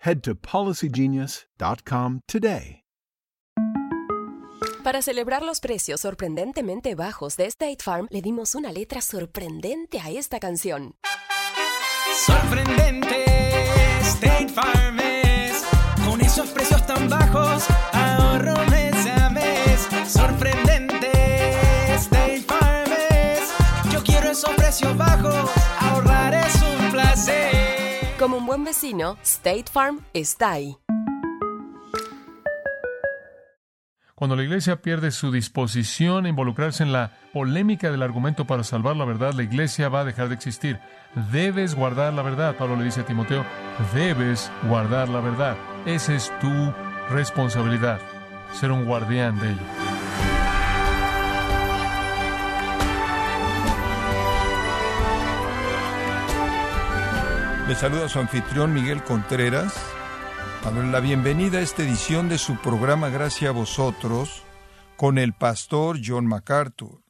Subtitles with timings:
[0.00, 2.82] head to policygenius.com today.
[4.86, 10.10] Para celebrar los precios sorprendentemente bajos de State Farm, le dimos una letra sorprendente a
[10.10, 10.94] esta canción.
[12.24, 13.24] Sorprendente,
[14.02, 15.64] State Farm es.
[16.08, 19.88] Con esos precios tan bajos, ahorro mes a mes.
[20.06, 21.10] Sorprendente,
[21.96, 23.92] State Farm es.
[23.92, 25.50] Yo quiero esos precios bajos,
[28.26, 30.76] Como un buen vecino, State Farm está ahí.
[34.16, 38.96] Cuando la iglesia pierde su disposición a involucrarse en la polémica del argumento para salvar
[38.96, 40.80] la verdad, la iglesia va a dejar de existir.
[41.30, 43.46] Debes guardar la verdad, Pablo le dice a Timoteo,
[43.94, 45.56] debes guardar la verdad.
[45.84, 46.74] Esa es tu
[47.10, 48.00] responsabilidad,
[48.52, 49.95] ser un guardián de ella.
[57.68, 59.74] Le saluda su anfitrión Miguel Contreras,
[60.62, 64.44] dándole la bienvenida a esta edición de su programa Gracias a vosotros
[64.96, 67.02] con el pastor John MacArthur.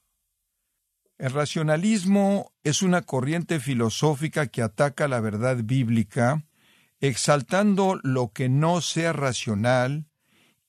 [1.19, 6.43] El racionalismo es una corriente filosófica que ataca la verdad bíblica,
[7.01, 10.07] exaltando lo que no sea racional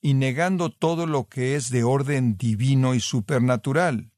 [0.02, 4.12] y negando todo lo que es de orden divino y supernatural.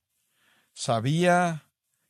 [0.73, 1.69] ¿Sabía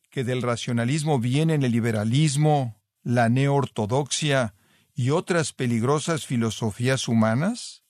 [0.08, 4.54] que del racionalismo vienen el liberalismo, la neortodoxia
[4.94, 7.84] y otras peligrosas filosofías humanas?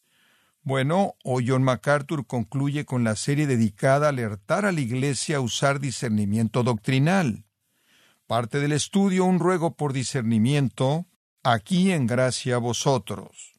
[0.62, 5.40] Bueno, hoy John MacArthur concluye con la serie dedicada a alertar a la Iglesia a
[5.40, 7.44] usar discernimiento doctrinal.
[8.26, 11.06] Parte del estudio Un ruego por discernimiento,
[11.42, 13.54] aquí en gracia a vosotros.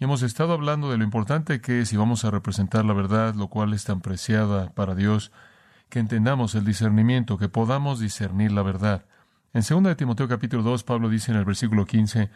[0.00, 3.34] Y hemos estado hablando de lo importante que es si vamos a representar la verdad,
[3.34, 5.32] lo cual es tan preciada para Dios,
[5.88, 9.06] que entendamos el discernimiento, que podamos discernir la verdad.
[9.58, 12.30] En 2 de Timoteo capítulo 2, Pablo dice en el versículo 15,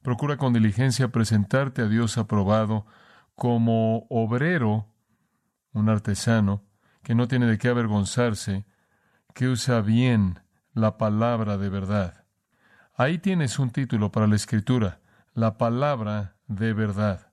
[0.00, 2.86] Procura con diligencia presentarte a Dios aprobado
[3.34, 4.86] como obrero,
[5.72, 6.62] un artesano,
[7.02, 8.64] que no tiene de qué avergonzarse,
[9.34, 10.38] que usa bien
[10.72, 12.24] la palabra de verdad.
[12.94, 15.00] Ahí tienes un título para la escritura,
[15.34, 17.32] la palabra de verdad.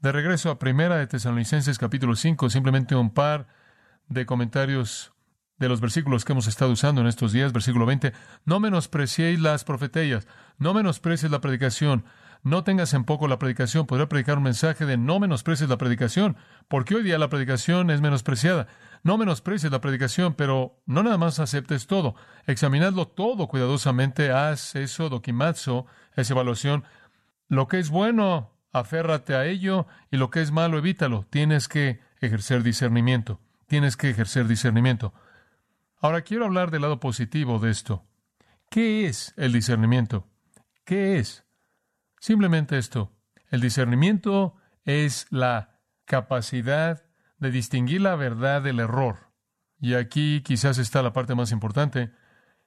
[0.00, 3.48] De regreso a Primera de Tesalonicenses capítulo 5, simplemente un par
[4.06, 5.12] de comentarios
[5.60, 8.12] de los versículos que hemos estado usando en estos días, versículo 20,
[8.46, 10.26] no menospreciéis las profetellas,
[10.58, 12.04] no menosprecies la predicación,
[12.42, 16.38] no tengas en poco la predicación, podría predicar un mensaje de no menosprecies la predicación,
[16.68, 18.66] porque hoy día la predicación es menospreciada.
[19.02, 22.14] No menosprecies la predicación, pero no nada más aceptes todo,
[22.46, 26.84] examinadlo todo cuidadosamente, haz eso, doquimazo, esa evaluación.
[27.48, 31.26] Lo que es bueno, aférrate a ello, y lo que es malo, evítalo.
[31.28, 35.12] Tienes que ejercer discernimiento, tienes que ejercer discernimiento.
[36.00, 38.06] Ahora quiero hablar del lado positivo de esto.
[38.70, 40.26] ¿Qué es el discernimiento?
[40.84, 41.44] ¿Qué es?
[42.20, 43.12] Simplemente esto.
[43.50, 47.04] El discernimiento es la capacidad
[47.38, 49.30] de distinguir la verdad del error.
[49.78, 52.12] Y aquí quizás está la parte más importante,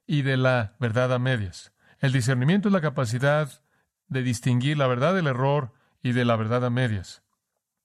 [0.05, 1.73] y de la verdad a medias.
[1.99, 3.63] El discernimiento es la capacidad
[4.09, 5.73] de distinguir la verdad del error
[6.03, 7.23] y de la verdad a medias.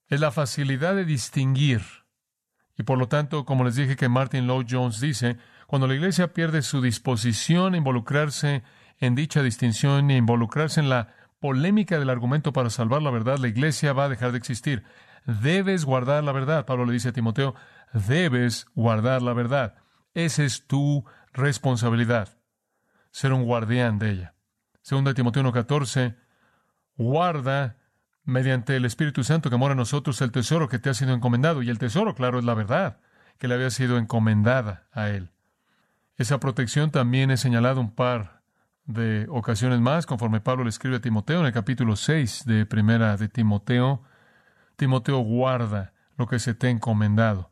[0.07, 1.81] Es la facilidad de distinguir
[2.79, 5.35] y por lo tanto, como les dije que Martin Lloyd Jones dice,
[5.67, 8.63] cuando la iglesia pierde su disposición a involucrarse
[8.99, 13.49] en dicha distinción e involucrarse en la polémica del argumento para salvar la verdad, la
[13.49, 14.85] iglesia va a dejar de existir.
[15.25, 16.65] Debes guardar la verdad.
[16.65, 17.53] Pablo le dice a Timoteo,
[17.91, 19.75] debes guardar la verdad.
[20.13, 21.03] Esa es tu
[21.33, 22.37] responsabilidad,
[23.11, 24.35] ser un guardián de ella.
[24.83, 26.15] Segunda Timoteo 1.14,
[26.95, 27.75] guarda
[28.29, 31.61] mediante el Espíritu Santo que mora en nosotros el tesoro que te ha sido encomendado.
[31.61, 32.99] Y el tesoro, claro, es la verdad
[33.37, 35.31] que le había sido encomendada a él.
[36.17, 38.41] Esa protección también es señalada un par
[38.85, 43.15] de ocasiones más, conforme Pablo le escribe a Timoteo en el capítulo 6 de Primera
[43.17, 44.03] de Timoteo.
[44.75, 47.51] Timoteo guarda lo que se te ha encomendado.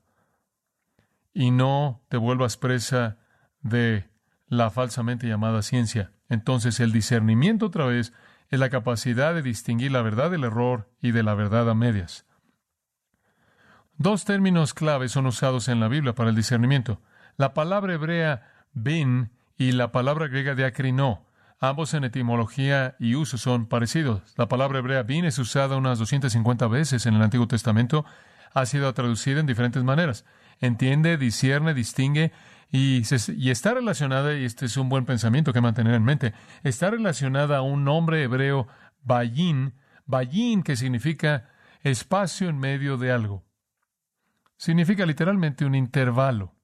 [1.34, 3.18] Y no te vuelvas presa
[3.62, 4.10] de
[4.48, 6.12] la falsamente llamada ciencia.
[6.28, 8.14] Entonces el discernimiento otra vez
[8.50, 12.26] es la capacidad de distinguir la verdad del error y de la verdad a medias.
[13.98, 17.02] Dos términos claves son usados en la Biblia para el discernimiento.
[17.36, 21.26] La palabra hebrea bin y la palabra griega diacrino.
[21.60, 24.22] Ambos en etimología y uso son parecidos.
[24.38, 28.06] La palabra hebrea bin es usada unas 250 veces en el Antiguo Testamento.
[28.54, 30.26] Ha sido traducida en diferentes maneras.
[30.60, 32.32] Entiende, discierne, distingue
[32.72, 33.02] y,
[33.50, 36.34] está relacionada, y este es un buen pensamiento que mantener en mente,
[36.64, 38.68] está relacionada a un nombre hebreo,
[39.04, 39.74] bayin,
[40.06, 41.50] bayin que significa
[41.82, 43.46] espacio en medio de algo.
[44.58, 46.56] Significa literalmente un intervalo.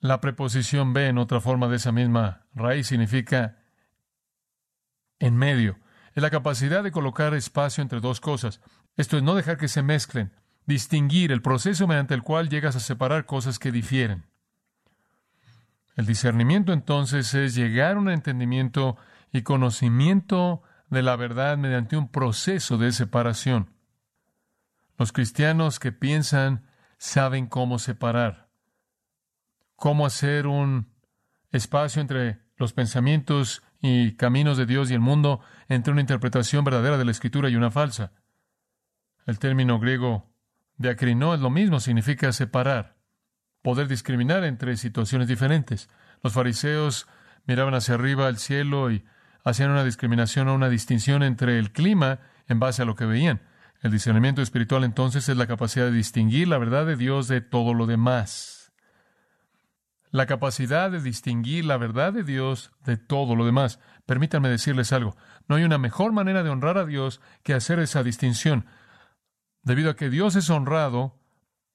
[0.00, 3.58] La preposición B en otra forma de esa misma raíz significa
[5.18, 5.78] en medio.
[6.14, 8.60] Es la capacidad de colocar espacio entre dos cosas.
[8.96, 10.32] Esto es no dejar que se mezclen,
[10.66, 14.26] distinguir el proceso mediante el cual llegas a separar cosas que difieren.
[15.96, 18.96] El discernimiento entonces es llegar a un entendimiento
[19.32, 23.70] y conocimiento de la verdad mediante un proceso de separación.
[24.98, 26.66] Los cristianos que piensan
[26.98, 28.48] saben cómo separar,
[29.76, 30.88] cómo hacer un
[31.50, 36.96] espacio entre los pensamientos y caminos de Dios y el mundo, entre una interpretación verdadera
[36.96, 38.12] de la Escritura y una falsa.
[39.26, 40.30] El término griego
[40.76, 42.93] diacrino es lo mismo, significa separar,
[43.64, 45.88] poder discriminar entre situaciones diferentes.
[46.22, 47.08] Los fariseos
[47.46, 49.06] miraban hacia arriba al cielo y
[49.42, 53.40] hacían una discriminación o una distinción entre el clima en base a lo que veían.
[53.80, 57.72] El discernimiento espiritual entonces es la capacidad de distinguir la verdad de Dios de todo
[57.72, 58.70] lo demás.
[60.10, 63.80] La capacidad de distinguir la verdad de Dios de todo lo demás.
[64.04, 65.16] Permítanme decirles algo.
[65.48, 68.66] No hay una mejor manera de honrar a Dios que hacer esa distinción.
[69.62, 71.18] Debido a que Dios es honrado,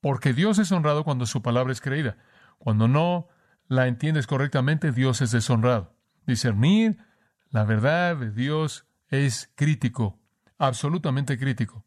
[0.02, 2.18] porque Dios es honrado cuando su palabra es creída.
[2.58, 3.28] Cuando no
[3.68, 5.94] la entiendes correctamente, Dios es deshonrado.
[6.26, 6.98] Discernir
[7.50, 10.20] la verdad de Dios es crítico,
[10.58, 11.84] absolutamente crítico.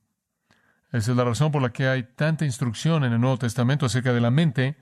[0.90, 4.12] Esa es la razón por la que hay tanta instrucción en el Nuevo Testamento acerca
[4.12, 4.76] de la mente,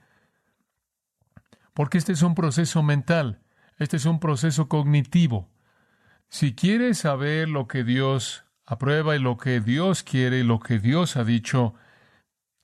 [1.75, 3.41] porque este es un proceso mental,
[3.79, 5.49] este es un proceso cognitivo.
[6.29, 10.79] Si quieres saber lo que Dios aprueba y lo que Dios quiere y lo que
[10.79, 11.75] Dios ha dicho,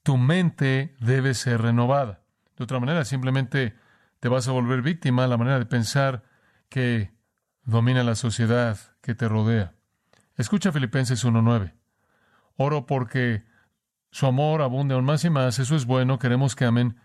[0.07, 2.23] tu mente debe ser renovada.
[2.57, 3.75] De otra manera, simplemente
[4.21, 6.23] te vas a volver víctima de la manera de pensar
[6.69, 7.11] que
[7.65, 9.75] domina la sociedad que te rodea.
[10.37, 11.75] Escucha Filipenses 1.9.
[12.55, 13.47] Oro porque
[14.13, 15.59] su amor abunde aún más y más.
[15.59, 16.21] Eso es bueno.
[16.21, 17.01] Queremos que amen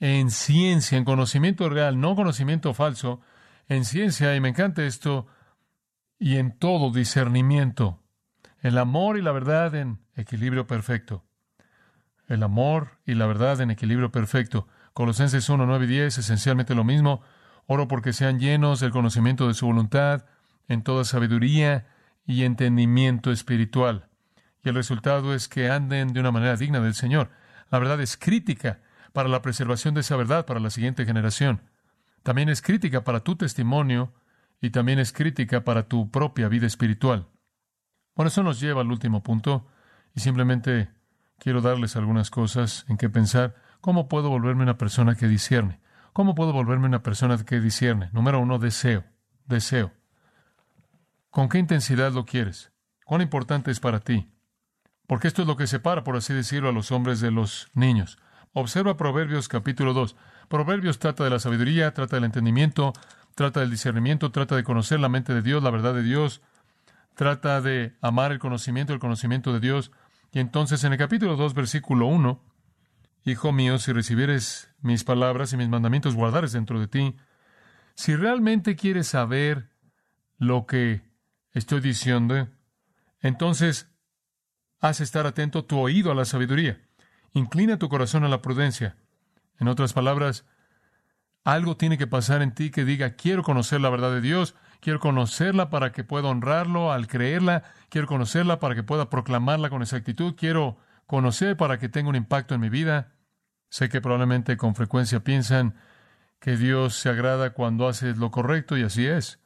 [0.00, 3.20] en ciencia, en conocimiento real, no conocimiento falso,
[3.68, 5.28] en ciencia, y me encanta esto,
[6.18, 8.02] y en todo discernimiento.
[8.62, 11.29] El amor y la verdad en equilibrio perfecto.
[12.30, 14.66] El amor y la verdad en equilibrio perfecto.
[14.94, 17.20] Colosenses 1, 9 y 10, esencialmente lo mismo.
[17.66, 20.24] Oro porque sean llenos del conocimiento de su voluntad,
[20.68, 21.86] en toda sabiduría
[22.24, 24.10] y entendimiento espiritual
[24.62, 27.30] y el resultado es que anden de una manera digna del Señor.
[27.70, 28.80] La verdad es crítica
[29.12, 31.62] para la preservación de esa verdad para la siguiente generación.
[32.22, 34.12] También es crítica para tu testimonio
[34.60, 37.28] y también es crítica para tu propia vida espiritual.
[38.14, 39.66] Bueno, eso nos lleva al último punto
[40.14, 40.90] y simplemente
[41.40, 43.56] quiero darles algunas cosas en que pensar.
[43.80, 45.80] ¿Cómo puedo volverme una persona que discierne?
[46.12, 48.10] ¿Cómo puedo volverme una persona que discierne?
[48.12, 49.04] Número uno, deseo.
[49.46, 49.92] Deseo.
[51.30, 52.72] ¿Con qué intensidad lo quieres?
[53.04, 54.30] ¿Cuán importante es para ti?
[55.06, 58.18] Porque esto es lo que separa, por así decirlo, a los hombres de los niños.
[58.52, 60.14] Observa Proverbios capítulo 2.
[60.48, 62.92] Proverbios trata de la sabiduría, trata del entendimiento,
[63.34, 66.42] trata del discernimiento, trata de conocer la mente de Dios, la verdad de Dios,
[67.14, 69.92] trata de amar el conocimiento, el conocimiento de Dios.
[70.32, 72.44] Y entonces en el capítulo 2, versículo 1,
[73.24, 77.16] Hijo mío, si recibieres mis palabras y mis mandamientos, guardares dentro de ti,
[77.94, 79.70] si realmente quieres saber
[80.38, 81.02] lo que
[81.52, 82.48] estoy diciendo,
[83.20, 83.90] entonces
[84.80, 86.80] Haz estar atento tu oído a la sabiduría.
[87.32, 88.96] Inclina tu corazón a la prudencia.
[89.58, 90.46] En otras palabras,
[91.44, 95.00] algo tiene que pasar en ti que diga, quiero conocer la verdad de Dios, quiero
[95.00, 100.34] conocerla para que pueda honrarlo al creerla, quiero conocerla para que pueda proclamarla con exactitud,
[100.36, 103.12] quiero conocer para que tenga un impacto en mi vida.
[103.68, 105.74] Sé que probablemente con frecuencia piensan
[106.40, 109.38] que Dios se agrada cuando haces lo correcto y así es.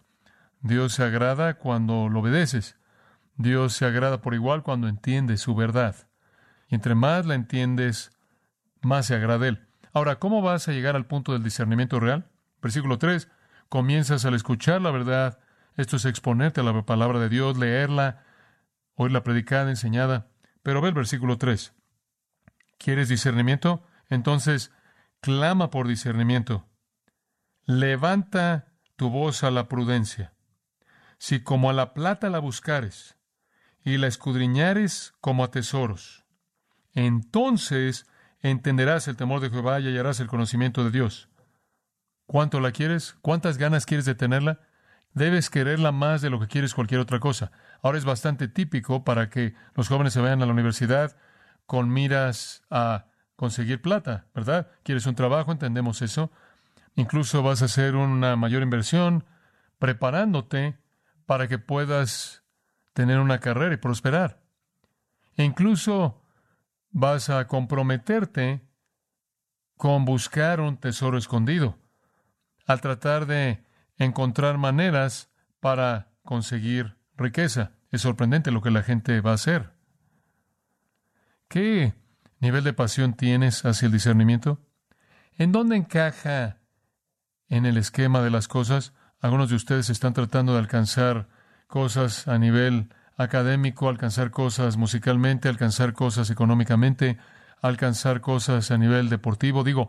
[0.60, 2.78] Dios se agrada cuando lo obedeces.
[3.36, 5.96] Dios se agrada por igual cuando entiendes su verdad.
[6.68, 8.12] Y entre más la entiendes,
[8.80, 9.66] más se agrada Él.
[9.92, 12.30] Ahora, ¿cómo vas a llegar al punto del discernimiento real?
[12.62, 13.28] Versículo 3.
[13.74, 15.40] Comienzas al escuchar la verdad.
[15.74, 18.22] Esto es exponerte a la palabra de Dios, leerla,
[18.94, 20.28] oírla predicada, enseñada.
[20.62, 21.74] Pero ve el versículo 3.
[22.78, 23.84] ¿Quieres discernimiento?
[24.08, 24.70] Entonces,
[25.20, 26.68] clama por discernimiento.
[27.64, 30.34] Levanta tu voz a la prudencia.
[31.18, 33.18] Si como a la plata la buscares
[33.84, 36.24] y la escudriñares como a tesoros,
[36.92, 38.06] entonces
[38.38, 41.28] entenderás el temor de Jehová y hallarás el conocimiento de Dios.
[42.26, 43.16] ¿Cuánto la quieres?
[43.20, 44.60] ¿Cuántas ganas quieres de tenerla?
[45.12, 47.52] Debes quererla más de lo que quieres cualquier otra cosa.
[47.82, 51.16] Ahora es bastante típico para que los jóvenes se vayan a la universidad
[51.66, 54.68] con miras a conseguir plata, ¿verdad?
[54.82, 55.52] ¿Quieres un trabajo?
[55.52, 56.30] Entendemos eso.
[56.96, 59.24] Incluso vas a hacer una mayor inversión
[59.78, 60.78] preparándote
[61.26, 62.42] para que puedas
[62.92, 64.40] tener una carrera y prosperar.
[65.36, 66.22] E incluso
[66.90, 68.62] vas a comprometerte
[69.76, 71.76] con buscar un tesoro escondido,
[72.66, 73.64] al tratar de
[73.98, 75.30] encontrar maneras
[75.60, 77.72] para conseguir riqueza.
[77.90, 79.70] Es sorprendente lo que la gente va a hacer.
[81.48, 81.94] ¿Qué
[82.40, 84.60] nivel de pasión tienes hacia el discernimiento?
[85.36, 86.58] ¿En dónde encaja
[87.48, 88.92] en el esquema de las cosas?
[89.20, 91.28] Algunos de ustedes están tratando de alcanzar
[91.66, 97.18] cosas a nivel académico, alcanzar cosas musicalmente, alcanzar cosas económicamente,
[97.62, 99.64] alcanzar cosas a nivel deportivo.
[99.64, 99.88] Digo,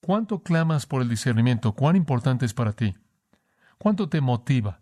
[0.00, 1.74] ¿cuánto clamas por el discernimiento?
[1.74, 2.96] ¿Cuán importante es para ti?
[3.78, 4.80] ¿Cuánto te motiva?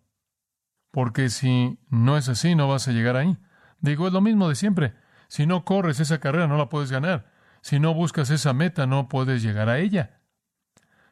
[0.91, 3.37] Porque si no es así, no vas a llegar ahí.
[3.81, 4.95] Digo, es lo mismo de siempre.
[5.29, 7.31] Si no corres esa carrera, no la puedes ganar.
[7.61, 10.21] Si no buscas esa meta, no puedes llegar a ella.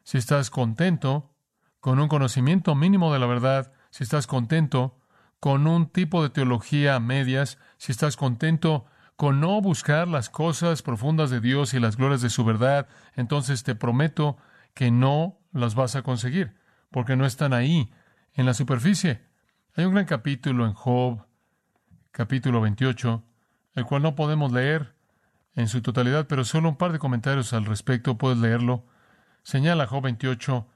[0.02, 1.34] Si estás contento
[1.80, 4.98] con un conocimiento mínimo de la verdad, si estás contento
[5.40, 8.86] con un tipo de teología a medias, si estás contento
[9.16, 13.62] con no buscar las cosas profundas de Dios y las glorias de su verdad, entonces
[13.62, 14.36] te prometo
[14.74, 16.54] que no las vas a conseguir,
[16.90, 17.90] porque no están ahí,
[18.34, 19.22] en la superficie.
[19.74, 21.24] Hay un gran capítulo en Job,
[22.12, 23.24] capítulo 28,
[23.74, 24.94] el cual no podemos leer
[25.54, 28.84] en su totalidad, pero solo un par de comentarios al respecto, puedes leerlo.
[29.42, 30.68] Señala Job 28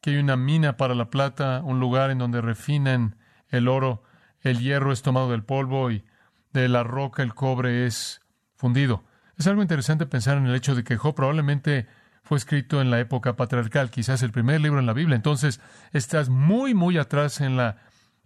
[0.00, 3.16] que hay una mina para la plata, un lugar en donde refinan
[3.48, 4.02] el oro,
[4.40, 6.04] el hierro es tomado del polvo y
[6.52, 8.20] de la roca el cobre es
[8.56, 9.04] fundido.
[9.36, 11.86] Es algo interesante pensar en el hecho de que Job probablemente
[12.22, 15.16] fue escrito en la época patriarcal, quizás el primer libro en la Biblia.
[15.16, 15.60] Entonces,
[15.92, 17.78] estás muy, muy atrás en la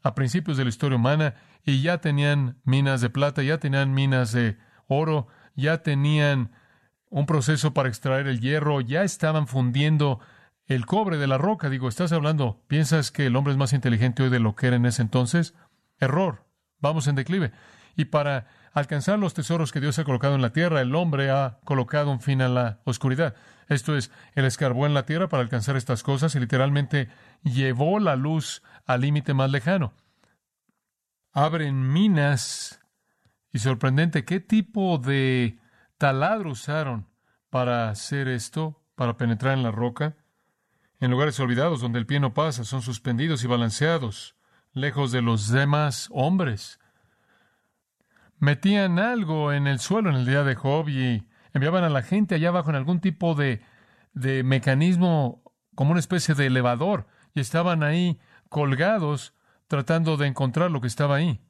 [0.05, 4.33] a principios de la historia humana y ya tenían minas de plata, ya tenían minas
[4.33, 6.53] de oro, ya tenían
[7.09, 10.21] un proceso para extraer el hierro, ya estaban fundiendo
[10.67, 11.71] el cobre de la roca.
[11.71, 14.77] Digo, estás hablando, ¿piensas que el hombre es más inteligente hoy de lo que era
[14.77, 15.55] en ese entonces?
[15.99, 16.45] Error.
[16.85, 17.51] Vamos en declive.
[17.97, 21.61] Y para alcanzar los tesoros que Dios ha colocado en la tierra, el hombre ha
[21.65, 23.35] colocado un fin a la oscuridad.
[23.71, 27.09] Esto es, él escarbó en la tierra para alcanzar estas cosas y literalmente
[27.43, 29.95] llevó la luz al límite más lejano.
[31.33, 32.81] Abren minas
[33.51, 35.59] y sorprendente, ¿qué tipo de
[35.97, 37.09] taladro usaron
[37.49, 40.17] para hacer esto, para penetrar en la roca?
[41.01, 44.37] En lugares olvidados donde el pie no pasa, son suspendidos y balanceados,
[44.75, 46.79] lejos de los demás hombres.
[48.39, 52.35] Metían algo en el suelo en el día de Job y enviaban a la gente
[52.35, 53.63] allá abajo en algún tipo de,
[54.13, 55.43] de mecanismo,
[55.75, 59.35] como una especie de elevador, y estaban ahí colgados
[59.69, 61.41] tratando de encontrar lo que estaba ahí.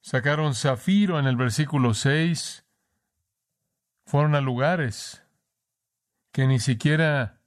[0.00, 2.64] Sacaron zafiro en el versículo 6.
[4.06, 5.22] Fueron a lugares
[6.32, 7.40] que ni siquiera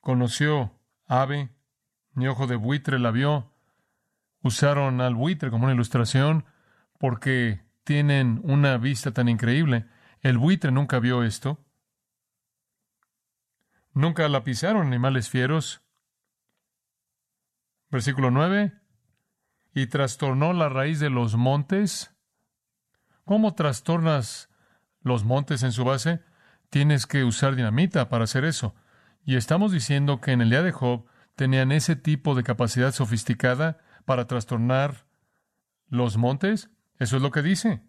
[0.00, 0.72] conoció
[1.06, 1.50] ave,
[2.18, 3.52] ni ojo de buitre la vio.
[4.42, 6.44] Usaron al buitre como una ilustración
[6.98, 9.86] porque tienen una vista tan increíble.
[10.20, 11.64] El buitre nunca vio esto.
[13.94, 15.80] Nunca la pisaron animales fieros.
[17.88, 18.72] Versículo 9.
[19.74, 22.14] Y trastornó la raíz de los montes.
[23.24, 24.50] ¿Cómo trastornas
[25.02, 26.20] los montes en su base?
[26.68, 28.74] Tienes que usar dinamita para hacer eso.
[29.24, 31.06] Y estamos diciendo que en el día de Job
[31.38, 35.06] tenían ese tipo de capacidad sofisticada para trastornar
[35.86, 36.68] los montes.
[36.98, 37.80] Eso es lo que dice.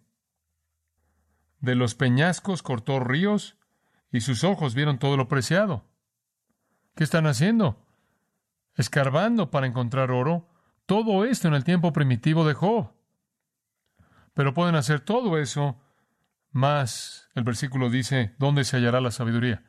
[1.58, 3.58] De los peñascos cortó ríos
[4.12, 5.84] y sus ojos vieron todo lo preciado.
[6.94, 7.84] ¿Qué están haciendo?
[8.76, 10.48] Escarbando para encontrar oro.
[10.86, 12.92] Todo esto en el tiempo primitivo de Job.
[14.32, 15.76] Pero pueden hacer todo eso
[16.52, 17.28] más.
[17.34, 19.64] El versículo dice, ¿dónde se hallará la sabiduría?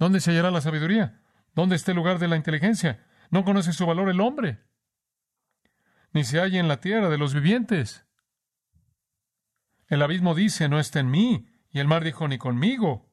[0.00, 1.20] ¿Dónde se hallará la sabiduría?
[1.54, 3.06] ¿Dónde está el lugar de la inteligencia?
[3.32, 4.60] No conoce su valor el hombre,
[6.12, 8.04] ni se halla en la tierra de los vivientes.
[9.86, 13.10] El abismo dice, no está en mí, y el mar dijo, ni conmigo.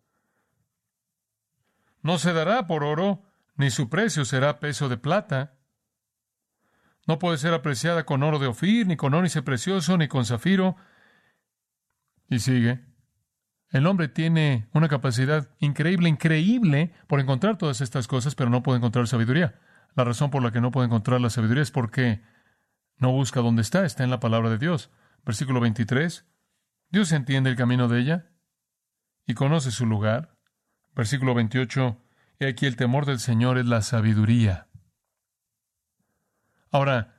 [2.01, 3.23] No se dará por oro,
[3.55, 5.57] ni su precio será peso de plata.
[7.07, 10.75] No puede ser apreciada con oro de Ofir, ni con ónice precioso, ni con zafiro.
[12.29, 12.85] Y sigue.
[13.69, 18.79] El hombre tiene una capacidad increíble, increíble por encontrar todas estas cosas, pero no puede
[18.79, 19.57] encontrar sabiduría.
[19.99, 22.21] La razón por la que no puede encontrar la sabiduría es porque
[22.99, 24.89] no busca dónde está, está en la palabra de Dios.
[25.25, 26.25] Versículo 23.
[26.89, 28.29] Dios entiende el camino de ella
[29.25, 30.37] y conoce su lugar.
[30.95, 31.97] Versículo 28.
[32.39, 34.67] Y aquí el temor del Señor es la sabiduría.
[36.71, 37.15] Ahora,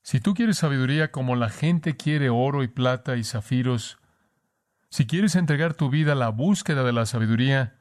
[0.00, 3.98] si tú quieres sabiduría como la gente quiere oro y plata y zafiros,
[4.88, 7.76] si quieres entregar tu vida a la búsqueda de la sabiduría,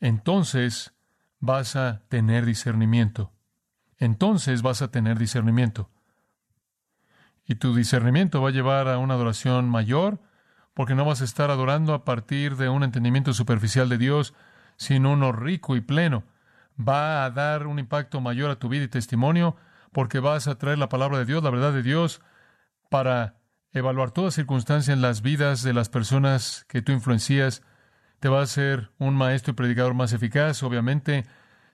[0.00, 0.94] entonces
[1.40, 3.35] vas a tener discernimiento.
[3.98, 5.90] Entonces vas a tener discernimiento.
[7.46, 10.20] Y tu discernimiento va a llevar a una adoración mayor,
[10.74, 14.34] porque no vas a estar adorando a partir de un entendimiento superficial de Dios,
[14.76, 16.24] sino uno rico y pleno.
[16.78, 19.56] Va a dar un impacto mayor a tu vida y testimonio,
[19.92, 22.20] porque vas a traer la palabra de Dios, la verdad de Dios,
[22.90, 23.36] para
[23.72, 27.62] evaluar toda circunstancia en las vidas de las personas que tú influencias.
[28.20, 31.24] Te va a ser un maestro y predicador más eficaz, obviamente,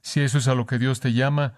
[0.03, 1.55] si eso es a lo que Dios te llama,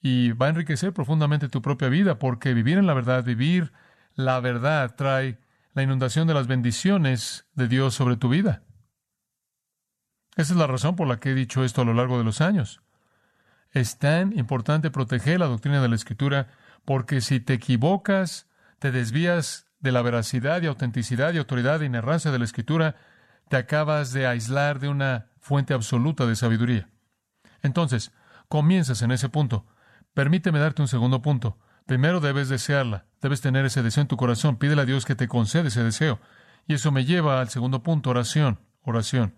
[0.00, 3.72] y va a enriquecer profundamente tu propia vida, porque vivir en la verdad, vivir
[4.14, 5.38] la verdad, trae
[5.74, 8.62] la inundación de las bendiciones de Dios sobre tu vida.
[10.36, 12.40] Esa es la razón por la que he dicho esto a lo largo de los
[12.40, 12.80] años.
[13.72, 16.48] Es tan importante proteger la doctrina de la Escritura
[16.84, 22.30] porque si te equivocas, te desvías de la veracidad y autenticidad y autoridad e inerrancia
[22.30, 22.96] de la Escritura,
[23.48, 26.88] te acabas de aislar de una fuente absoluta de sabiduría.
[27.62, 28.12] Entonces,
[28.48, 29.66] comienzas en ese punto.
[30.18, 31.58] Permíteme darte un segundo punto.
[31.86, 35.28] Primero debes desearla, debes tener ese deseo en tu corazón, pídele a Dios que te
[35.28, 36.18] conceda ese deseo.
[36.66, 39.36] Y eso me lleva al segundo punto, oración, oración.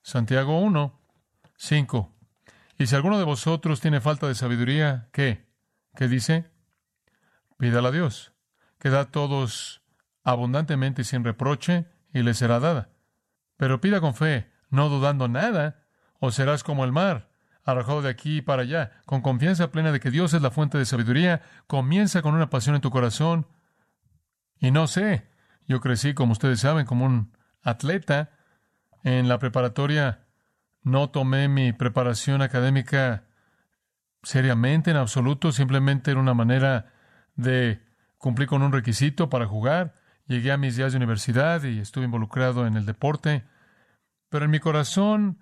[0.00, 1.00] Santiago 1,
[1.56, 2.14] 5.
[2.78, 5.48] Y si alguno de vosotros tiene falta de sabiduría, ¿qué?
[5.96, 6.48] ¿Qué dice?
[7.58, 8.32] Pídala a Dios,
[8.78, 9.82] que da a todos
[10.22, 12.90] abundantemente y sin reproche, y le será dada.
[13.56, 15.82] Pero pida con fe, no dudando nada,
[16.20, 17.31] o serás como el mar,
[17.64, 20.84] arrojado de aquí para allá, con confianza plena de que Dios es la fuente de
[20.84, 23.46] sabiduría, comienza con una pasión en tu corazón.
[24.58, 25.28] Y no sé,
[25.66, 28.30] yo crecí, como ustedes saben, como un atleta.
[29.04, 30.26] En la preparatoria
[30.82, 33.24] no tomé mi preparación académica
[34.22, 36.92] seriamente en absoluto, simplemente era una manera
[37.34, 37.82] de
[38.18, 39.94] cumplir con un requisito para jugar.
[40.26, 43.44] Llegué a mis días de universidad y estuve involucrado en el deporte,
[44.28, 45.40] pero en mi corazón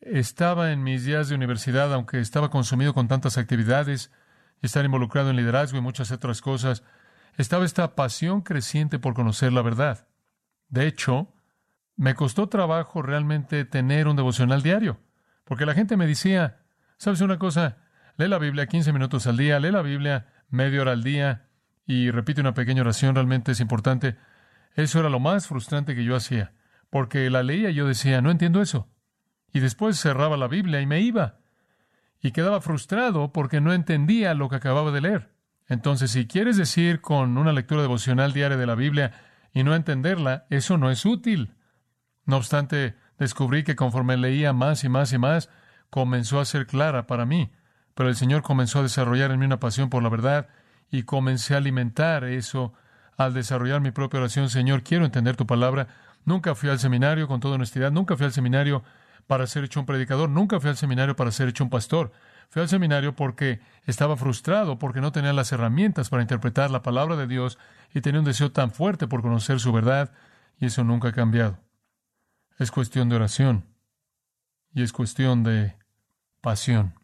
[0.00, 4.10] estaba en mis días de universidad, aunque estaba consumido con tantas actividades,
[4.62, 6.82] estar involucrado en liderazgo y muchas otras cosas,
[7.36, 10.08] estaba esta pasión creciente por conocer la verdad.
[10.68, 11.32] De hecho,
[11.96, 15.00] me costó trabajo realmente tener un devocional diario,
[15.44, 16.60] porque la gente me decía,
[16.96, 17.78] ¿sabes una cosa?
[18.16, 21.48] Lee la Biblia 15 minutos al día, lee la Biblia media hora al día
[21.86, 24.16] y repite una pequeña oración, realmente es importante.
[24.74, 26.52] Eso era lo más frustrante que yo hacía,
[26.90, 28.88] porque la leía y yo decía, no entiendo eso.
[29.54, 31.36] Y después cerraba la Biblia y me iba.
[32.20, 35.30] Y quedaba frustrado porque no entendía lo que acababa de leer.
[35.68, 39.12] Entonces, si quieres decir con una lectura devocional diaria de la Biblia
[39.52, 41.54] y no entenderla, eso no es útil.
[42.26, 45.48] No obstante, descubrí que conforme leía más y más y más,
[45.88, 47.52] comenzó a ser clara para mí.
[47.94, 50.48] Pero el Señor comenzó a desarrollar en mí una pasión por la verdad
[50.90, 52.72] y comencé a alimentar eso
[53.16, 54.50] al desarrollar mi propia oración.
[54.50, 55.86] Señor, quiero entender tu palabra.
[56.24, 58.82] Nunca fui al seminario, con toda honestidad, nunca fui al seminario
[59.26, 62.12] para ser hecho un predicador, nunca fui al seminario para ser hecho un pastor.
[62.50, 67.16] Fui al seminario porque estaba frustrado, porque no tenía las herramientas para interpretar la palabra
[67.16, 67.58] de Dios
[67.92, 70.12] y tenía un deseo tan fuerte por conocer su verdad,
[70.58, 71.58] y eso nunca ha cambiado.
[72.58, 73.66] Es cuestión de oración
[74.72, 75.76] y es cuestión de
[76.40, 76.94] pasión.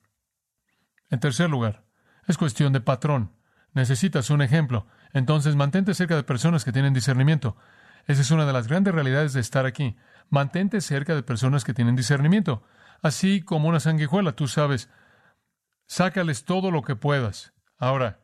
[1.08, 1.84] En tercer lugar,
[2.26, 3.32] es cuestión de patrón.
[3.72, 4.86] Necesitas un ejemplo.
[5.12, 7.56] Entonces mantente cerca de personas que tienen discernimiento.
[8.06, 9.96] Esa es una de las grandes realidades de estar aquí.
[10.28, 12.62] Mantente cerca de personas que tienen discernimiento.
[13.02, 14.90] Así como una sanguijuela, tú sabes,
[15.86, 17.52] sácales todo lo que puedas.
[17.78, 18.20] Ahora,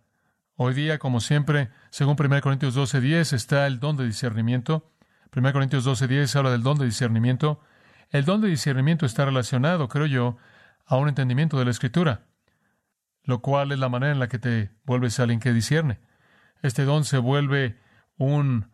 [0.55, 4.93] hoy día, como siempre, según 1 Corintios 12.10, está el don de discernimiento.
[5.35, 7.61] 1 Corintios 12.10 habla del don de discernimiento.
[8.11, 10.37] El don de discernimiento está relacionado, creo yo,
[10.87, 12.27] a un entendimiento de la Escritura,
[13.25, 15.99] lo cual es la manera en la que te vuelves alguien que discierne.
[16.63, 17.81] Este don se vuelve
[18.17, 18.71] un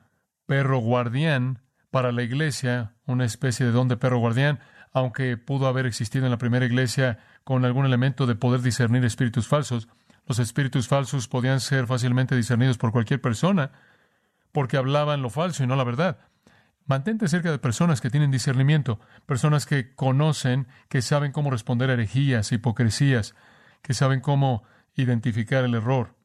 [0.46, 4.60] perro guardián para la iglesia, una especie de don de perro guardián,
[4.92, 9.48] aunque pudo haber existido en la primera iglesia con algún elemento de poder discernir espíritus
[9.48, 9.88] falsos.
[10.26, 13.72] Los espíritus falsos podían ser fácilmente discernidos por cualquier persona
[14.52, 16.18] porque hablaban lo falso y no la verdad.
[16.86, 21.94] Mantente cerca de personas que tienen discernimiento, personas que conocen, que saben cómo responder a
[21.94, 23.34] herejías, hipocresías,
[23.82, 26.16] que saben cómo identificar el error,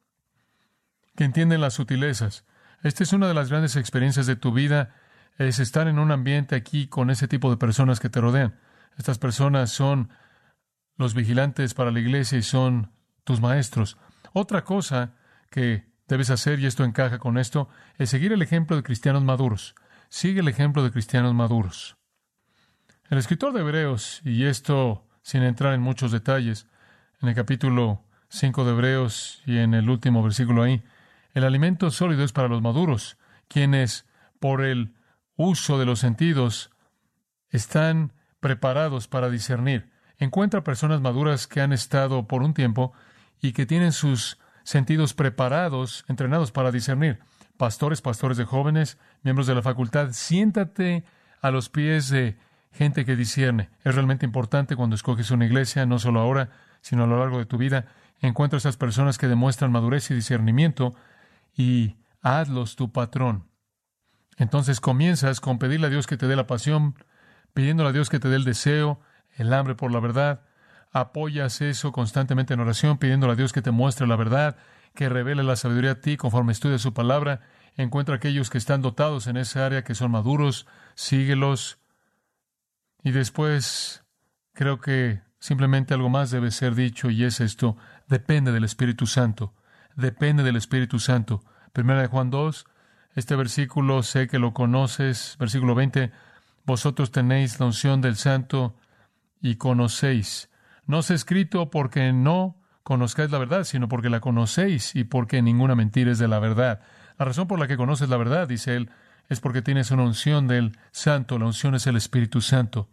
[1.16, 2.44] que entienden las sutilezas.
[2.82, 4.94] Esta es una de las grandes experiencias de tu vida
[5.36, 8.58] es estar en un ambiente aquí con ese tipo de personas que te rodean.
[8.96, 10.10] Estas personas son
[10.96, 12.90] los vigilantes para la iglesia y son
[13.24, 13.96] tus maestros.
[14.32, 15.14] Otra cosa
[15.50, 19.74] que debes hacer, y esto encaja con esto, es seguir el ejemplo de cristianos maduros.
[20.08, 21.96] Sigue el ejemplo de cristianos maduros.
[23.10, 26.66] El escritor de Hebreos, y esto sin entrar en muchos detalles,
[27.20, 30.82] en el capítulo 5 de Hebreos y en el último versículo ahí,
[31.38, 33.16] el alimento sólido es para los maduros,
[33.48, 34.06] quienes
[34.40, 34.94] por el
[35.36, 36.70] uso de los sentidos
[37.50, 39.90] están preparados para discernir.
[40.18, 42.92] Encuentra personas maduras que han estado por un tiempo
[43.40, 47.20] y que tienen sus sentidos preparados, entrenados para discernir.
[47.56, 51.04] Pastores, pastores de jóvenes, miembros de la facultad, siéntate
[51.40, 52.36] a los pies de
[52.72, 53.70] gente que discierne.
[53.84, 57.46] Es realmente importante cuando escoges una iglesia, no solo ahora, sino a lo largo de
[57.46, 57.86] tu vida.
[58.20, 60.94] Encuentra esas personas que demuestran madurez y discernimiento
[61.54, 63.48] y hazlos tu patrón.
[64.36, 66.94] Entonces comienzas con pedirle a Dios que te dé la pasión,
[67.54, 69.00] pidiéndole a Dios que te dé el deseo,
[69.36, 70.42] el hambre por la verdad,
[70.92, 74.56] apoyas eso constantemente en oración, pidiéndole a Dios que te muestre la verdad,
[74.94, 77.40] que revele la sabiduría a ti conforme estudias su palabra.
[77.76, 81.78] Encuentra aquellos que están dotados en esa área, que son maduros, síguelos.
[83.02, 84.04] Y después
[84.54, 87.76] creo que simplemente algo más debe ser dicho y es esto,
[88.08, 89.54] depende del Espíritu Santo,
[89.98, 91.42] depende del Espíritu Santo.
[91.72, 92.64] Primera de Juan 2,
[93.14, 96.10] este versículo sé que lo conoces, versículo 20,
[96.64, 98.74] vosotros tenéis la unción del Santo
[99.40, 100.48] y conocéis
[100.88, 105.74] no os escrito porque no conozcáis la verdad, sino porque la conocéis y porque ninguna
[105.74, 106.80] mentira es de la verdad.
[107.18, 108.90] La razón por la que conoces la verdad, dice él,
[109.28, 111.38] es porque tienes una unción del Santo.
[111.38, 112.88] La unción es el Espíritu Santo.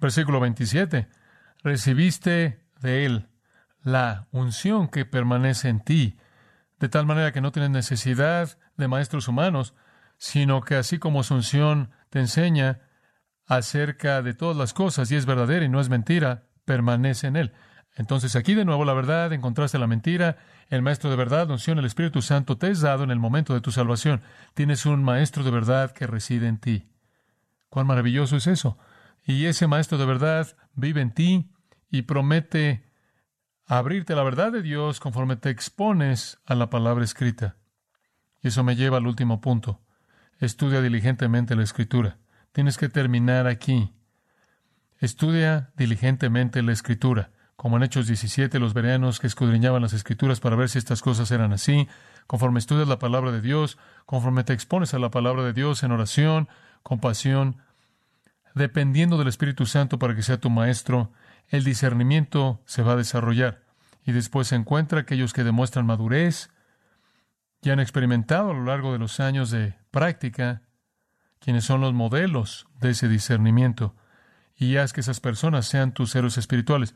[0.00, 1.08] Versículo 27.
[1.64, 3.26] Recibiste de él
[3.82, 6.18] la unción que permanece en ti,
[6.78, 9.74] de tal manera que no tienes necesidad de maestros humanos,
[10.18, 12.80] sino que así como su unción te enseña
[13.46, 17.52] acerca de todas las cosas y es verdadera y no es mentira, permanece en él.
[17.94, 20.36] Entonces aquí de nuevo la verdad, encontraste la mentira,
[20.68, 23.60] el maestro de verdad, unción, el Espíritu Santo te es dado en el momento de
[23.60, 24.22] tu salvación.
[24.54, 26.90] Tienes un maestro de verdad que reside en ti.
[27.70, 28.78] Cuán maravilloso es eso.
[29.24, 31.50] Y ese maestro de verdad vive en ti
[31.90, 32.85] y promete
[33.66, 37.56] abrirte la verdad de Dios conforme te expones a la palabra escrita.
[38.42, 39.80] Y eso me lleva al último punto.
[40.38, 42.18] Estudia diligentemente la escritura.
[42.52, 43.92] Tienes que terminar aquí.
[44.98, 50.56] Estudia diligentemente la escritura, como en Hechos 17 los bereanos que escudriñaban las escrituras para
[50.56, 51.88] ver si estas cosas eran así,
[52.26, 55.92] conforme estudias la palabra de Dios, conforme te expones a la palabra de Dios en
[55.92, 56.48] oración,
[56.82, 57.58] compasión,
[58.54, 61.12] dependiendo del Espíritu Santo para que sea tu maestro,
[61.48, 63.62] el discernimiento se va a desarrollar.
[64.04, 66.50] Y después se encuentra aquellos que demuestran madurez,
[67.62, 70.62] y han experimentado a lo largo de los años de práctica,
[71.40, 73.94] quienes son los modelos de ese discernimiento
[74.56, 76.94] y haz que esas personas sean tus héroes espirituales.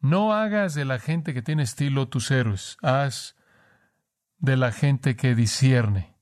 [0.00, 3.36] No hagas de la gente que tiene estilo tus héroes, haz
[4.38, 6.14] de la gente que discierne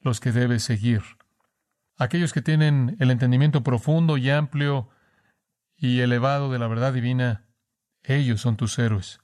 [0.00, 1.02] los que debes seguir.
[1.98, 4.88] Aquellos que tienen el entendimiento profundo y amplio
[5.82, 7.44] y elevado de la verdad divina,
[8.04, 9.18] ellos son tus héroes.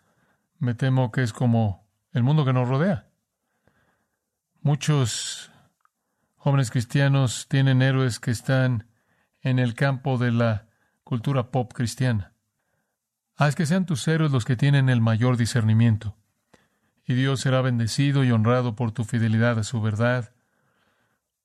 [0.59, 3.07] Me temo que es como el mundo que nos rodea.
[4.61, 5.53] Muchos
[6.35, 8.89] jóvenes cristianos tienen héroes que están
[9.41, 10.67] en el campo de la
[11.05, 12.35] cultura pop cristiana.
[13.37, 16.17] Haz que sean tus héroes los que tienen el mayor discernimiento,
[17.05, 20.35] y Dios será bendecido y honrado por tu fidelidad a su verdad.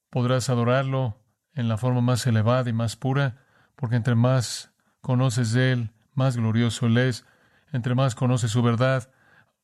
[0.09, 1.21] Podrás adorarlo
[1.53, 3.45] en la forma más elevada y más pura,
[3.75, 4.72] porque entre más
[5.03, 7.25] conoces de Él, más glorioso Él es,
[7.73, 9.11] entre más conoces su verdad,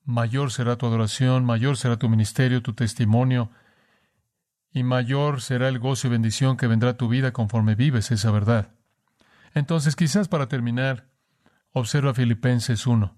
[0.03, 3.49] mayor será tu adoración, mayor será tu ministerio, tu testimonio,
[4.73, 8.31] y mayor será el gozo y bendición que vendrá a tu vida conforme vives esa
[8.31, 8.75] verdad.
[9.53, 11.07] Entonces, quizás para terminar,
[11.71, 13.15] observa Filipenses 1.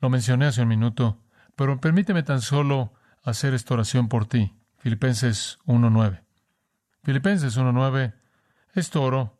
[0.00, 1.22] Lo mencioné hace un minuto,
[1.56, 2.92] pero permíteme tan solo
[3.24, 4.54] hacer esta oración por ti.
[4.78, 6.20] Filipenses 1.9.
[7.02, 8.12] Filipenses 1.9.
[8.74, 9.35] Esto oro.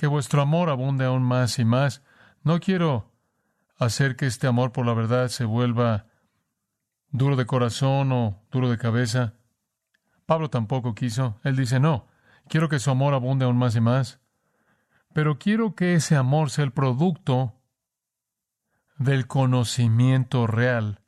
[0.00, 2.02] Que vuestro amor abunde aún más y más.
[2.42, 3.12] No quiero
[3.76, 6.06] hacer que este amor por la verdad se vuelva
[7.10, 9.34] duro de corazón o duro de cabeza.
[10.24, 11.38] Pablo tampoco quiso.
[11.44, 12.06] Él dice, no,
[12.48, 14.20] quiero que su amor abunde aún más y más.
[15.12, 17.60] Pero quiero que ese amor sea el producto
[18.96, 21.02] del conocimiento real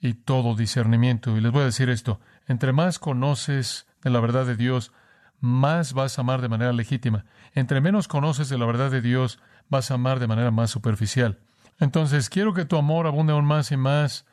[0.00, 1.36] y todo discernimiento.
[1.36, 4.92] Y les voy a decir esto, entre más conoces de la verdad de Dios,
[5.40, 7.26] más vas a amar de manera legítima.
[7.52, 11.40] Entre menos conoces de la verdad de Dios, vas a amar de manera más superficial.
[11.78, 14.26] Entonces, quiero que tu amor abunde aún más y más,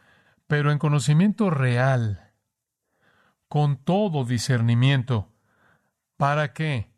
[0.47, 2.31] pero en conocimiento real,
[3.47, 5.31] con todo discernimiento,
[6.17, 6.91] para que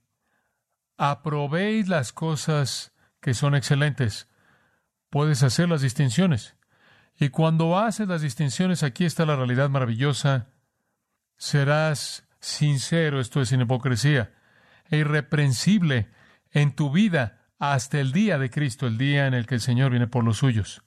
[0.98, 4.28] aprobéis las cosas que son excelentes.
[5.10, 6.56] Puedes hacer las distinciones.
[7.20, 10.48] Y cuando haces las distinciones, aquí está la realidad maravillosa.
[11.38, 14.34] Serás sincero, esto es sin hipocresía,
[14.90, 16.10] e irreprensible
[16.52, 19.92] en tu vida hasta el día de Cristo, el día en el que el Señor
[19.92, 20.84] viene por los suyos.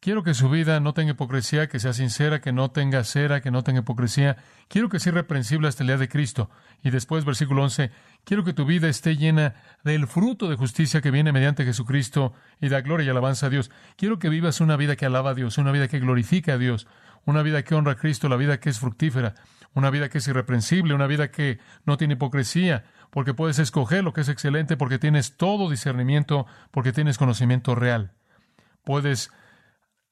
[0.00, 3.50] Quiero que su vida no tenga hipocresía, que sea sincera, que no tenga cera, que
[3.50, 4.38] no tenga hipocresía.
[4.68, 6.48] Quiero que sea irreprensible hasta el día de Cristo.
[6.82, 7.90] Y después, versículo 11,
[8.24, 12.70] quiero que tu vida esté llena del fruto de justicia que viene mediante Jesucristo y
[12.70, 13.70] da gloria y alabanza a Dios.
[13.96, 16.86] Quiero que vivas una vida que alaba a Dios, una vida que glorifica a Dios,
[17.26, 19.34] una vida que honra a Cristo, la vida que es fructífera,
[19.74, 24.12] una vida que es irreprensible, una vida que no tiene hipocresía, porque puedes escoger lo
[24.12, 28.12] que es excelente, porque tienes todo discernimiento, porque tienes conocimiento real.
[28.84, 29.30] Puedes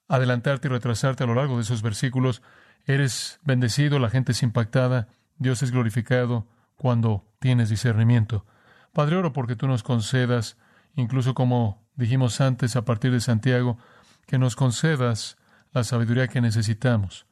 [0.09, 2.43] adelantarte y retrasarte a lo largo de esos versículos.
[2.87, 8.45] Eres bendecido, la gente es impactada, Dios es glorificado cuando tienes discernimiento.
[8.93, 10.57] Padre, oro porque tú nos concedas,
[10.95, 13.79] incluso como dijimos antes a partir de Santiago,
[14.27, 15.37] que nos concedas
[15.73, 17.27] la sabiduría que necesitamos,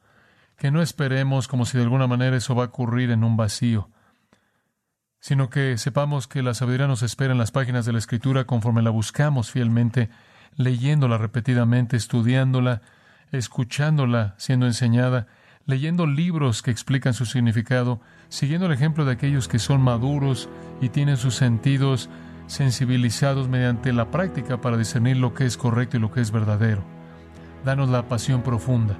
[0.57, 3.89] que no esperemos como si de alguna manera eso va a ocurrir en un vacío,
[5.19, 8.81] sino que sepamos que la sabiduría nos espera en las páginas de la Escritura conforme
[8.81, 10.09] la buscamos fielmente
[10.55, 12.81] leyéndola repetidamente, estudiándola,
[13.31, 15.27] escuchándola siendo enseñada,
[15.65, 20.49] leyendo libros que explican su significado, siguiendo el ejemplo de aquellos que son maduros
[20.81, 22.09] y tienen sus sentidos
[22.47, 26.83] sensibilizados mediante la práctica para discernir lo que es correcto y lo que es verdadero.
[27.65, 28.97] Danos la pasión profunda.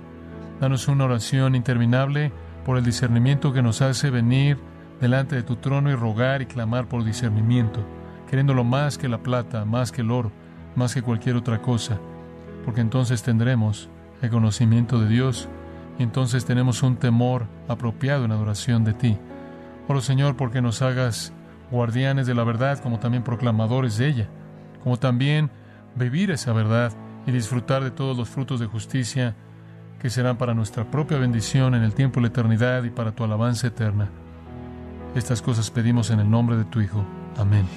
[0.60, 2.32] Danos una oración interminable
[2.66, 4.58] por el discernimiento que nos hace venir
[5.00, 7.86] delante de tu trono y rogar y clamar por discernimiento,
[8.28, 10.32] queriéndolo más que la plata, más que el oro,
[10.76, 12.00] más que cualquier otra cosa,
[12.66, 13.90] porque entonces tendremos
[14.22, 15.48] el conocimiento de Dios
[16.00, 19.18] y entonces tenemos un temor apropiado en adoración de ti.
[19.88, 21.34] Oro Señor porque nos hagas
[21.70, 24.30] guardianes de la verdad como también proclamadores de ella,
[24.84, 25.52] como también
[25.96, 26.94] vivir esa verdad
[27.28, 29.36] y disfrutar de todos los frutos de justicia
[30.00, 33.24] que serán para nuestra propia bendición en el tiempo y la eternidad y para tu
[33.24, 34.10] alabanza eterna.
[35.16, 37.04] Estas cosas pedimos en el nombre de tu Hijo.
[37.38, 37.68] Amén.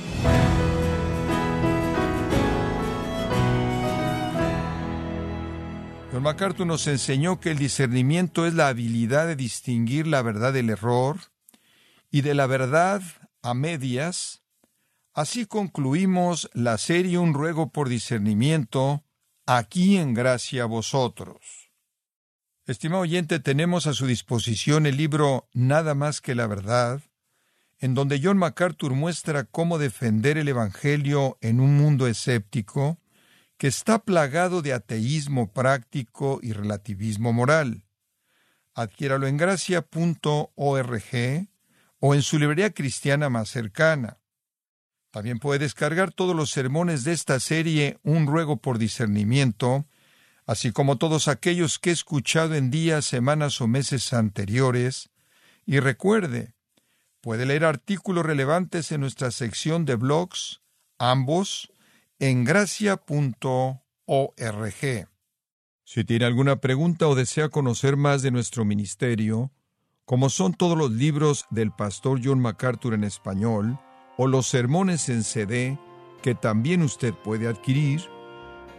[6.13, 10.71] Don MacArthur nos enseñó que el discernimiento es la habilidad de distinguir la verdad del
[10.71, 11.19] error
[12.11, 13.01] y de la verdad
[13.43, 14.43] a medias.
[15.15, 19.05] Así concluimos la serie Un ruego por discernimiento,
[19.47, 21.60] aquí en gracia a vosotros.
[22.71, 27.03] Estimado oyente, tenemos a su disposición el libro Nada más que la verdad,
[27.81, 33.01] en donde John MacArthur muestra cómo defender el Evangelio en un mundo escéptico,
[33.57, 37.87] que está plagado de ateísmo práctico y relativismo moral.
[38.75, 40.49] Adquiéralo en gracia.org
[41.99, 44.21] o en su librería cristiana más cercana.
[45.11, 49.87] También puede descargar todos los sermones de esta serie Un ruego por discernimiento,
[50.51, 55.09] así como todos aquellos que he escuchado en días, semanas o meses anteriores.
[55.65, 56.55] Y recuerde,
[57.21, 60.61] puede leer artículos relevantes en nuestra sección de blogs,
[60.99, 61.73] ambos,
[62.19, 62.99] en gracia.org.
[65.85, 69.53] Si tiene alguna pregunta o desea conocer más de nuestro ministerio,
[70.05, 73.79] como son todos los libros del pastor John MacArthur en español,
[74.17, 75.79] o los sermones en CD
[76.25, 78.03] que también usted puede adquirir,